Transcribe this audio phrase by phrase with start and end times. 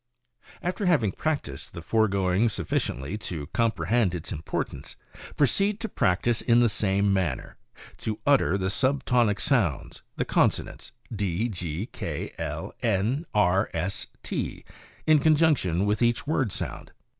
[0.63, 4.95] After having practiced the foregoing sufficiently to comprehend its importance,
[5.37, 7.55] proceed to practice in the same manner,
[7.97, 13.39] to utter the sub tonic sounds, the consonants D, G, K, L, N, B,
[13.75, 14.65] S, T,
[15.05, 16.93] in con junction with each word sound.